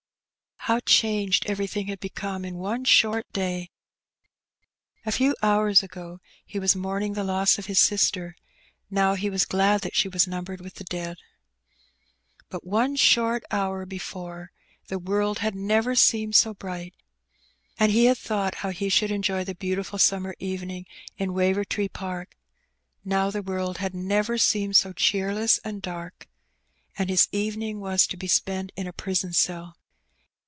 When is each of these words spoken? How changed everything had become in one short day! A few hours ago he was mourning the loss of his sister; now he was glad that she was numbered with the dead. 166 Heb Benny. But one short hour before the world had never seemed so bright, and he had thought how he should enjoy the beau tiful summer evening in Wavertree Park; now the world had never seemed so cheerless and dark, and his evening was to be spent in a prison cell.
How 0.65 0.79
changed 0.81 1.47
everything 1.47 1.87
had 1.87 1.99
become 1.99 2.45
in 2.45 2.57
one 2.59 2.85
short 2.85 3.25
day! 3.33 3.71
A 5.07 5.11
few 5.11 5.35
hours 5.41 5.81
ago 5.81 6.19
he 6.45 6.59
was 6.59 6.75
mourning 6.75 7.13
the 7.13 7.23
loss 7.23 7.57
of 7.57 7.65
his 7.65 7.79
sister; 7.79 8.35
now 8.87 9.15
he 9.15 9.27
was 9.27 9.43
glad 9.43 9.81
that 9.81 9.95
she 9.95 10.07
was 10.07 10.27
numbered 10.27 10.61
with 10.61 10.75
the 10.75 10.83
dead. 10.83 11.17
166 12.51 12.51
Heb 12.51 12.51
Benny. 12.51 12.51
But 12.51 12.77
one 12.77 12.95
short 12.95 13.43
hour 13.49 13.87
before 13.87 14.51
the 14.85 14.99
world 14.99 15.39
had 15.39 15.55
never 15.55 15.95
seemed 15.95 16.35
so 16.35 16.53
bright, 16.53 16.93
and 17.79 17.91
he 17.91 18.05
had 18.05 18.19
thought 18.19 18.55
how 18.61 18.69
he 18.69 18.87
should 18.87 19.09
enjoy 19.11 19.43
the 19.43 19.55
beau 19.55 19.77
tiful 19.77 19.97
summer 19.97 20.35
evening 20.37 20.85
in 21.17 21.33
Wavertree 21.33 21.89
Park; 21.89 22.37
now 23.03 23.31
the 23.31 23.41
world 23.41 23.79
had 23.79 23.95
never 23.95 24.37
seemed 24.37 24.75
so 24.75 24.93
cheerless 24.93 25.57
and 25.63 25.81
dark, 25.81 26.27
and 26.99 27.09
his 27.09 27.27
evening 27.31 27.79
was 27.79 28.05
to 28.05 28.15
be 28.15 28.27
spent 28.27 28.71
in 28.75 28.85
a 28.85 28.93
prison 28.93 29.33
cell. 29.33 29.75